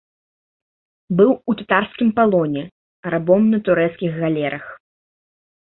Быў 1.19 1.31
у 1.51 1.55
татарскім 1.59 2.09
палоне, 2.21 2.63
рабом 3.13 3.41
на 3.53 3.63
турэцкіх 3.71 4.11
галерах. 4.25 4.65